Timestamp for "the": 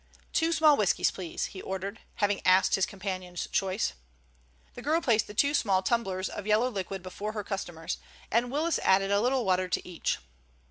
4.73-4.81, 5.27-5.35